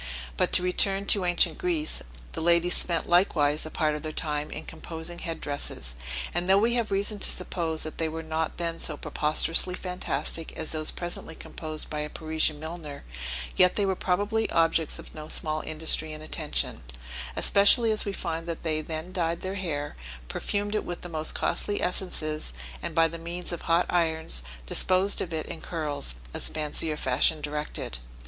[0.35, 2.01] But to return to ancient Greece;
[2.31, 5.93] the ladies spent likewise a part of their time in composing head dresses,
[6.33, 10.53] and though we have reason to suppose that they were not then so preposterously fantastic
[10.53, 13.03] as those presently composed by a Parisian milliner,
[13.55, 16.81] yet they were probably objects of no small industry and attention,
[17.35, 19.95] especially as we find that they then dyed their hair,
[20.27, 25.21] perfumed it with the most costly essences, and by the means of hot irons disposed
[25.21, 27.99] of it in curls, as fancy or fashion directed.